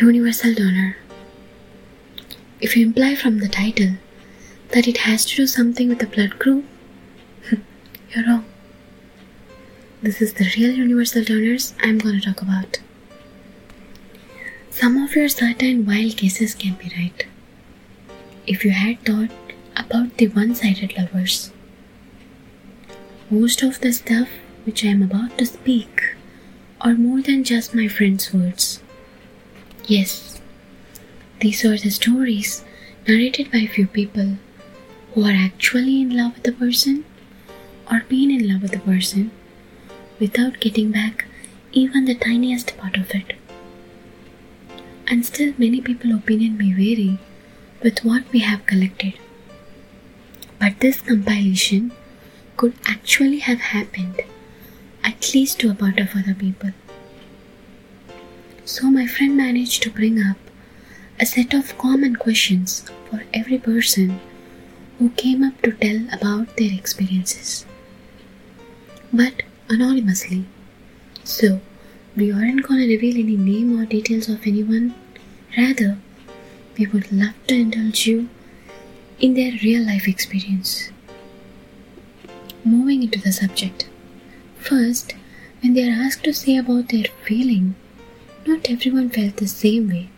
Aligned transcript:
Universal 0.00 0.52
donor. 0.52 0.98
If 2.60 2.76
you 2.76 2.84
imply 2.84 3.14
from 3.14 3.38
the 3.38 3.48
title 3.48 3.92
that 4.72 4.86
it 4.86 4.98
has 4.98 5.24
to 5.24 5.36
do 5.36 5.46
something 5.46 5.88
with 5.88 6.00
the 6.00 6.06
blood 6.06 6.38
group, 6.38 6.66
you're 7.50 8.26
wrong. 8.26 8.44
This 10.02 10.20
is 10.20 10.34
the 10.34 10.52
real 10.54 10.72
universal 10.72 11.24
donors 11.24 11.72
I'm 11.82 11.96
going 11.96 12.20
to 12.20 12.26
talk 12.26 12.42
about. 12.42 12.78
Some 14.68 14.98
of 14.98 15.16
your 15.16 15.30
certain 15.30 15.86
wild 15.86 16.18
guesses 16.18 16.54
can 16.54 16.74
be 16.74 16.92
right. 16.94 17.24
If 18.46 18.66
you 18.66 18.72
had 18.72 19.00
thought 19.00 19.30
about 19.76 20.18
the 20.18 20.28
one 20.28 20.54
sided 20.54 20.94
lovers, 20.98 21.52
most 23.30 23.62
of 23.62 23.80
the 23.80 23.94
stuff 23.94 24.28
which 24.64 24.84
I 24.84 24.88
am 24.88 25.02
about 25.02 25.38
to 25.38 25.46
speak 25.46 26.16
are 26.82 26.94
more 26.94 27.22
than 27.22 27.44
just 27.44 27.74
my 27.74 27.88
friend's 27.88 28.34
words. 28.34 28.82
Yes, 29.86 30.40
these 31.40 31.64
are 31.64 31.78
the 31.78 31.90
stories 31.90 32.64
narrated 33.06 33.52
by 33.52 33.66
few 33.66 33.86
people 33.86 34.36
who 35.14 35.24
are 35.24 35.30
actually 35.30 36.00
in 36.00 36.16
love 36.16 36.34
with 36.34 36.42
the 36.42 36.50
person 36.50 37.04
or 37.88 38.02
been 38.08 38.32
in 38.32 38.48
love 38.48 38.62
with 38.62 38.72
the 38.72 38.80
person 38.80 39.30
without 40.18 40.58
getting 40.58 40.90
back 40.90 41.26
even 41.70 42.04
the 42.04 42.16
tiniest 42.16 42.76
part 42.76 42.96
of 42.96 43.14
it. 43.14 43.34
And 45.06 45.24
still, 45.24 45.54
many 45.56 45.80
people' 45.80 46.16
opinion 46.16 46.58
may 46.58 46.72
vary 46.72 47.18
with 47.80 48.00
what 48.04 48.24
we 48.32 48.40
have 48.40 48.66
collected. 48.66 49.14
But 50.58 50.80
this 50.80 51.00
compilation 51.00 51.92
could 52.56 52.74
actually 52.86 53.38
have 53.38 53.60
happened 53.60 54.22
at 55.04 55.32
least 55.32 55.60
to 55.60 55.70
a 55.70 55.74
part 55.74 56.00
of 56.00 56.16
other 56.16 56.34
people. 56.34 56.72
So, 58.66 58.90
my 58.90 59.06
friend 59.06 59.36
managed 59.36 59.84
to 59.84 59.90
bring 59.90 60.20
up 60.20 60.38
a 61.20 61.24
set 61.24 61.54
of 61.54 61.78
common 61.78 62.16
questions 62.16 62.82
for 63.08 63.22
every 63.32 63.58
person 63.58 64.18
who 64.98 65.10
came 65.10 65.44
up 65.44 65.62
to 65.62 65.70
tell 65.70 66.00
about 66.12 66.56
their 66.56 66.72
experiences. 66.72 67.64
But 69.12 69.44
anonymously. 69.68 70.46
So, 71.22 71.60
we 72.16 72.32
aren't 72.32 72.64
gonna 72.64 72.88
reveal 72.88 73.16
any 73.16 73.36
name 73.36 73.78
or 73.80 73.86
details 73.86 74.28
of 74.28 74.44
anyone. 74.44 74.96
Rather, 75.56 75.98
we 76.76 76.86
would 76.86 77.12
love 77.12 77.34
to 77.46 77.54
indulge 77.54 78.04
you 78.08 78.28
in 79.20 79.34
their 79.34 79.52
real 79.62 79.86
life 79.86 80.08
experience. 80.08 80.90
Moving 82.64 83.04
into 83.04 83.20
the 83.20 83.30
subject. 83.30 83.88
First, 84.58 85.14
when 85.62 85.74
they 85.74 85.88
are 85.88 86.02
asked 86.04 86.24
to 86.24 86.34
say 86.34 86.56
about 86.56 86.88
their 86.88 87.06
feeling, 87.24 87.76
not 88.46 88.70
everyone 88.70 89.10
felt 89.10 89.36
the 89.36 89.48
same 89.48 89.88
way. 89.88 90.08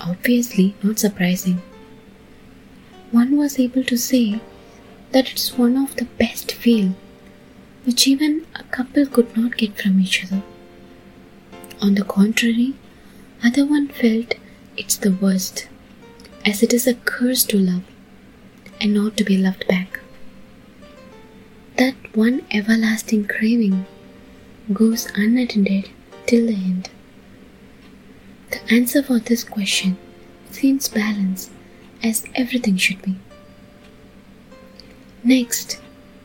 Obviously, 0.00 0.74
not 0.82 0.98
surprising. 0.98 1.60
One 3.10 3.36
was 3.36 3.58
able 3.58 3.84
to 3.84 3.96
say 3.96 4.40
that 5.10 5.30
it's 5.32 5.58
one 5.58 5.76
of 5.76 5.96
the 5.96 6.04
best 6.04 6.52
feel 6.52 6.94
which 7.84 8.06
even 8.06 8.46
a 8.54 8.62
couple 8.64 9.06
could 9.06 9.36
not 9.36 9.56
get 9.56 9.76
from 9.80 10.00
each 10.00 10.24
other. 10.24 10.42
On 11.80 11.94
the 11.94 12.04
contrary, 12.04 12.74
other 13.42 13.64
one 13.64 13.88
felt 13.88 14.34
it's 14.76 14.96
the 14.96 15.12
worst, 15.12 15.66
as 16.44 16.62
it 16.62 16.72
is 16.72 16.86
a 16.86 16.94
curse 16.94 17.44
to 17.44 17.58
love 17.58 17.82
and 18.80 18.94
not 18.94 19.16
to 19.16 19.24
be 19.24 19.36
loved 19.36 19.66
back. 19.66 20.00
That 21.76 21.94
one 22.14 22.44
everlasting 22.50 23.26
craving 23.26 23.86
goes 24.72 25.08
unattended 25.14 25.88
till 26.26 26.46
the 26.46 26.54
end. 26.54 26.90
The 28.50 28.60
answer 28.72 29.02
for 29.02 29.18
this 29.18 29.44
question 29.44 29.96
seems 30.50 30.88
balanced 30.88 31.50
as 32.02 32.24
everything 32.34 32.76
should 32.76 33.00
be. 33.02 33.16
Next, 35.22 35.80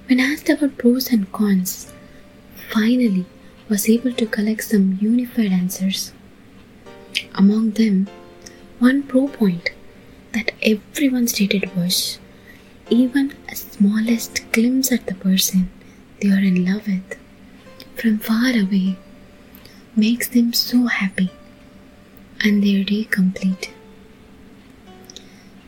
when 0.07 0.19
asked 0.19 0.49
about 0.49 0.77
pros 0.77 1.11
and 1.11 1.31
cons, 1.31 1.91
finally 2.69 3.25
was 3.69 3.89
able 3.89 4.13
to 4.13 4.25
collect 4.25 4.63
some 4.63 4.97
unified 5.01 5.51
answers. 5.51 6.11
Among 7.33 7.71
them, 7.71 8.07
one 8.79 9.03
pro 9.03 9.27
point 9.27 9.71
that 10.33 10.51
everyone 10.61 11.27
stated 11.27 11.75
was 11.75 12.19
even 12.89 13.33
a 13.49 13.55
smallest 13.55 14.41
glimpse 14.51 14.91
at 14.91 15.07
the 15.07 15.15
person 15.15 15.69
they 16.21 16.29
are 16.29 16.43
in 16.43 16.65
love 16.65 16.87
with 16.87 17.17
from 17.95 18.19
far 18.19 18.51
away 18.51 18.95
makes 19.95 20.27
them 20.27 20.53
so 20.53 20.85
happy 20.87 21.31
and 22.41 22.63
their 22.63 22.83
day 22.83 23.03
complete. 23.05 23.71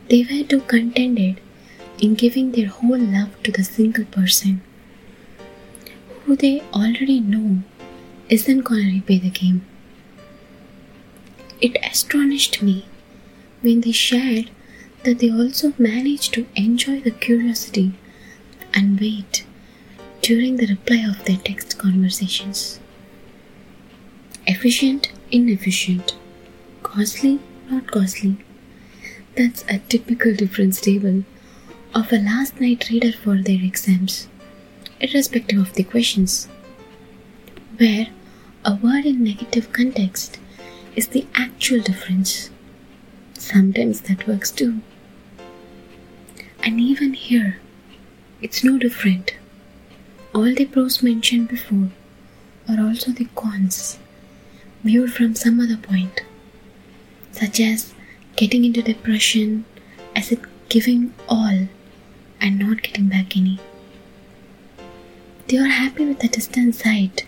They 0.08 0.22
were 0.22 0.46
too 0.46 0.60
contented 0.60 1.40
in 1.98 2.14
giving 2.14 2.52
their 2.52 2.68
whole 2.68 2.98
love 2.98 3.42
to 3.42 3.52
the 3.52 3.64
single 3.64 4.04
person 4.04 4.60
who 6.24 6.36
they 6.36 6.60
already 6.72 7.20
know 7.20 7.62
isn't 8.28 8.60
gonna 8.60 8.92
repay 8.92 9.18
the 9.18 9.30
game. 9.30 9.64
It 11.60 11.76
astonished 11.82 12.62
me 12.62 12.84
when 13.62 13.80
they 13.80 13.92
shared 13.92 14.50
that 15.04 15.20
they 15.20 15.30
also 15.30 15.72
managed 15.78 16.34
to 16.34 16.46
enjoy 16.54 17.00
the 17.00 17.10
curiosity 17.10 17.92
and 18.74 19.00
wait 19.00 19.44
during 20.20 20.56
the 20.56 20.66
reply 20.66 21.04
of 21.08 21.24
their 21.24 21.38
text 21.38 21.78
conversations. 21.78 22.78
Efficient, 24.46 25.10
inefficient, 25.30 26.17
costly, 26.98 27.38
not 27.70 27.86
costly. 27.86 28.36
That's 29.36 29.64
a 29.68 29.78
typical 29.78 30.34
difference 30.34 30.80
table 30.80 31.22
of 31.94 32.12
a 32.12 32.16
last 32.16 32.60
night 32.60 32.90
reader 32.90 33.12
for 33.12 33.36
their 33.40 33.62
exams, 33.62 34.26
irrespective 35.00 35.60
of 35.60 35.74
the 35.74 35.84
questions, 35.84 36.48
where 37.76 38.08
a 38.64 38.74
word 38.74 39.06
in 39.06 39.22
negative 39.22 39.72
context 39.72 40.40
is 40.96 41.06
the 41.06 41.24
actual 41.36 41.80
difference. 41.80 42.50
Sometimes 43.34 44.00
that 44.00 44.26
works 44.26 44.50
too. 44.50 44.80
And 46.64 46.80
even 46.80 47.12
here, 47.14 47.60
it's 48.42 48.64
no 48.64 48.76
different. 48.76 49.36
All 50.34 50.52
the 50.52 50.64
pros 50.64 51.00
mentioned 51.00 51.46
before 51.46 51.90
are 52.68 52.80
also 52.80 53.12
the 53.12 53.28
cons, 53.36 54.00
viewed 54.82 55.12
from 55.12 55.36
some 55.36 55.60
other 55.60 55.76
point, 55.76 56.22
such 57.32 57.60
as 57.60 57.94
getting 58.36 58.64
into 58.64 58.82
depression 58.82 59.64
as 60.14 60.32
it 60.32 60.40
giving 60.68 61.14
all 61.28 61.68
and 62.40 62.58
not 62.58 62.82
getting 62.82 63.08
back 63.08 63.36
any. 63.36 63.58
They 65.46 65.56
are 65.58 65.66
happy 65.66 66.04
with 66.04 66.20
the 66.20 66.28
distant 66.28 66.74
sight, 66.74 67.24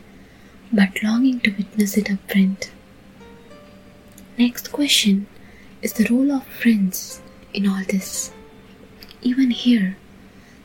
but 0.73 1.03
longing 1.03 1.41
to 1.41 1.51
witness 1.51 1.97
it 1.97 2.11
up 2.11 2.19
front. 2.31 2.71
Next 4.39 4.73
question 4.73 5.27
is 5.83 5.95
the 5.95 6.07
role 6.13 6.33
of 6.33 6.47
friends 6.47 7.21
in 7.55 7.67
all 7.67 7.83
this. 7.89 8.31
Even 9.23 9.51
here, 9.51 9.97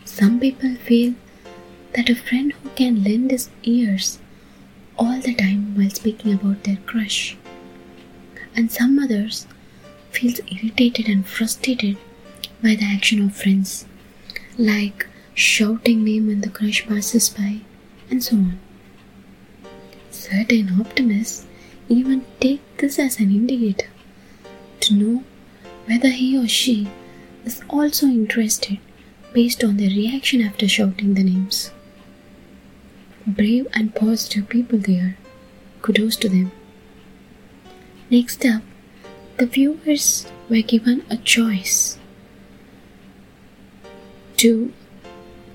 some 0.03 0.39
people 0.39 0.75
feel 0.75 1.15
that 1.93 2.09
a 2.09 2.15
friend 2.15 2.53
who 2.53 2.69
can 2.71 3.03
lend 3.03 3.31
his 3.31 3.49
ears 3.63 4.19
all 4.97 5.19
the 5.19 5.33
time 5.33 5.75
while 5.75 5.89
speaking 5.89 6.33
about 6.33 6.63
their 6.63 6.77
crush, 6.85 7.37
and 8.55 8.71
some 8.71 8.97
others 8.99 9.47
feels 10.11 10.39
irritated 10.51 11.07
and 11.07 11.27
frustrated 11.27 11.97
by 12.63 12.75
the 12.75 12.85
action 12.85 13.23
of 13.25 13.35
friends 13.35 13.85
like 14.57 15.07
shouting 15.33 16.03
name 16.03 16.27
when 16.27 16.41
the 16.41 16.49
crush 16.49 16.87
passes 16.87 17.29
by, 17.29 17.59
and 18.09 18.23
so 18.23 18.35
on. 18.37 18.59
Certain 20.09 20.79
optimists 20.79 21.45
even 21.89 22.25
take 22.39 22.61
this 22.77 22.97
as 22.97 23.19
an 23.19 23.31
indicator 23.31 23.89
to 24.79 24.93
know 24.93 25.23
whether 25.85 26.09
he 26.09 26.37
or 26.37 26.47
she 26.47 26.87
is 27.43 27.61
also 27.69 28.07
interested 28.07 28.79
based 29.33 29.63
on 29.63 29.77
their 29.77 29.89
reaction 29.89 30.41
after 30.41 30.67
shouting 30.67 31.13
the 31.13 31.23
names. 31.23 31.71
Brave 33.27 33.67
and 33.73 33.93
positive 33.93 34.47
people 34.47 34.79
they 34.79 34.99
are. 34.99 35.17
Kudos 35.81 36.15
to 36.17 36.29
them. 36.29 36.51
Next 38.09 38.45
up, 38.45 38.61
the 39.37 39.47
viewers 39.47 40.27
were 40.47 40.61
given 40.61 41.03
a 41.09 41.17
choice 41.17 41.97
to 44.37 44.71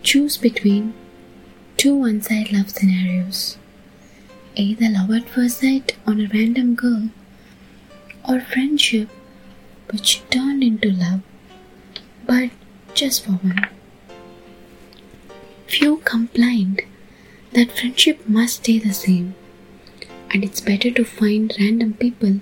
choose 0.02 0.36
between 0.36 0.92
two 1.76 1.94
one 1.94 2.20
side 2.20 2.50
love 2.52 2.70
scenarios 2.70 3.56
either 4.56 4.88
love 4.88 5.10
at 5.12 5.28
first 5.28 5.60
sight 5.60 5.96
on 6.06 6.20
a 6.20 6.28
random 6.34 6.74
girl 6.74 7.10
or 8.28 8.40
friendship 8.40 9.08
which 9.92 10.22
turned 10.30 10.64
into 10.64 10.90
love 10.90 11.20
but 12.26 12.50
just 12.94 13.24
for 13.24 13.32
one. 13.32 13.68
Few 15.68 15.98
complained 15.98 16.82
that 17.52 17.70
friendship 17.70 18.28
must 18.28 18.54
stay 18.64 18.78
the 18.78 18.92
same 18.92 19.34
and 20.30 20.44
it's 20.44 20.60
better 20.60 20.90
to 20.90 21.04
find 21.04 21.54
random 21.58 21.94
people 21.94 22.40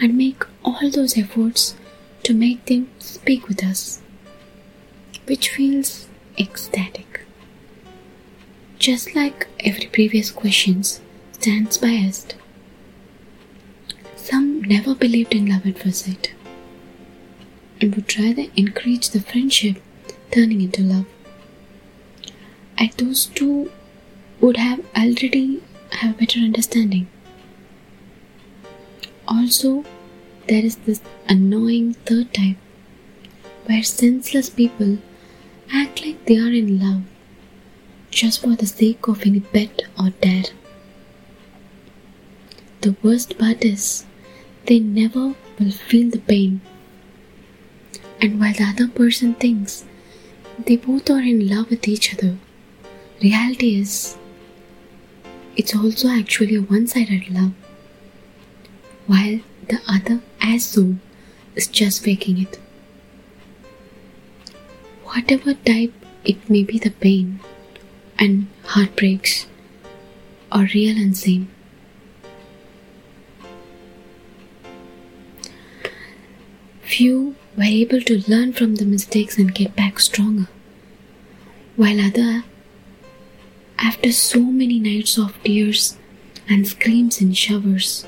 and 0.00 0.16
make 0.16 0.44
all 0.64 0.90
those 0.90 1.16
efforts 1.18 1.74
to 2.22 2.34
make 2.34 2.64
them 2.66 2.88
speak 2.98 3.48
with 3.48 3.62
us, 3.64 4.00
which 5.26 5.50
feels 5.50 6.08
ecstatic. 6.38 7.20
Just 8.78 9.14
like 9.14 9.46
every 9.60 9.86
previous 9.86 10.30
questions 10.30 11.00
stands 11.32 11.78
biased. 11.78 12.34
Some 14.16 14.62
never 14.62 14.94
believed 14.94 15.34
in 15.34 15.46
love 15.46 15.66
at 15.66 15.78
first 15.78 16.04
sight 16.04 16.32
and 17.80 17.94
would 17.94 18.18
rather 18.18 18.44
encourage 18.56 19.10
the 19.10 19.20
friendship 19.20 19.76
turning 20.30 20.60
into 20.60 20.82
love. 20.82 21.06
And 22.78 22.90
those 22.92 23.26
two 23.26 23.70
would 24.40 24.56
have 24.56 24.80
already 24.96 25.62
have 25.92 26.14
a 26.14 26.18
better 26.18 26.40
understanding. 26.40 27.08
Also, 29.28 29.84
there 30.48 30.64
is 30.64 30.76
this 30.76 31.00
annoying 31.28 31.94
third 32.04 32.32
type 32.32 32.56
where 33.66 33.82
senseless 33.82 34.48
people 34.48 34.98
act 35.72 36.04
like 36.04 36.24
they 36.26 36.36
are 36.36 36.52
in 36.52 36.78
love 36.78 37.02
just 38.10 38.40
for 38.42 38.54
the 38.54 38.66
sake 38.66 39.08
of 39.08 39.22
any 39.26 39.40
bet 39.40 39.82
or 39.98 40.10
dare. 40.20 40.44
The 42.82 42.94
worst 43.02 43.36
part 43.38 43.64
is 43.64 44.04
they 44.66 44.78
never 44.78 45.34
will 45.58 45.72
feel 45.72 46.10
the 46.10 46.18
pain. 46.18 46.60
And 48.20 48.38
while 48.40 48.52
the 48.54 48.64
other 48.64 48.88
person 48.88 49.34
thinks 49.34 49.84
they 50.58 50.76
both 50.76 51.10
are 51.10 51.20
in 51.20 51.48
love 51.48 51.70
with 51.70 51.88
each 51.88 52.14
other, 52.14 52.36
reality 53.22 53.80
is 53.80 54.16
it's 55.56 55.74
also 55.74 56.08
actually 56.08 56.56
a 56.56 56.62
one 56.62 56.86
sided 56.86 57.28
love, 57.30 57.52
while 59.06 59.40
the 59.68 59.80
other 59.88 60.20
as 60.40 60.64
soon 60.64 61.00
is 61.54 61.66
just 61.66 62.02
faking 62.02 62.40
it. 62.42 62.58
Whatever 65.04 65.54
type 65.54 65.92
it 66.24 66.48
may 66.50 66.62
be, 66.62 66.78
the 66.78 66.90
pain 66.90 67.40
and 68.18 68.46
heartbreaks 68.64 69.46
are 70.52 70.68
real 70.74 70.96
and 70.96 71.16
same. 71.16 71.48
Few 76.82 77.34
were 77.56 77.64
able 77.64 78.00
to 78.02 78.22
learn 78.28 78.52
from 78.52 78.76
the 78.76 78.84
mistakes 78.84 79.38
and 79.38 79.54
get 79.54 79.74
back 79.76 79.98
stronger, 80.00 80.48
while 81.76 82.00
other 82.00 82.44
after 83.78 84.12
so 84.12 84.40
many 84.40 84.78
nights 84.78 85.18
of 85.18 85.42
tears 85.42 85.96
and 86.48 86.66
screams 86.66 87.20
and 87.20 87.36
showers, 87.36 88.06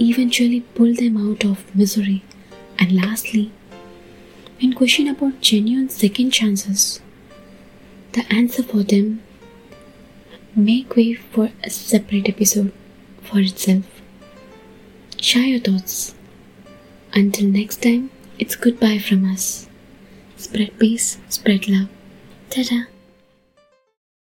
eventually 0.00 0.60
pull 0.60 0.94
them 0.94 1.16
out 1.16 1.44
of 1.44 1.74
misery. 1.74 2.22
And 2.78 2.92
lastly, 2.92 3.52
when 4.60 4.72
questioned 4.72 5.08
about 5.08 5.40
genuine 5.40 5.88
second 5.88 6.30
chances, 6.30 7.00
the 8.12 8.24
answer 8.32 8.62
for 8.62 8.82
them 8.82 9.22
make 10.56 10.96
way 10.96 11.14
for 11.14 11.50
a 11.62 11.70
separate 11.70 12.28
episode 12.28 12.72
for 13.22 13.40
itself. 13.40 13.84
Share 15.20 15.42
your 15.42 15.60
thoughts. 15.60 16.14
Until 17.12 17.46
next 17.46 17.82
time, 17.82 18.10
it's 18.38 18.56
goodbye 18.56 18.98
from 18.98 19.30
us. 19.30 19.68
Spread 20.36 20.78
peace, 20.78 21.18
spread 21.28 21.68
love. 21.68 21.88
Ta-da! 22.50 22.93